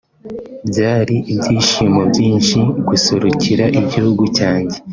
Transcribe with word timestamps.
byari 0.69 1.15
ibyishimo 1.33 1.99
byinshi 2.11 2.59
guserukira 2.87 3.65
igihugu 3.79 4.23
cyanjye 4.39 4.77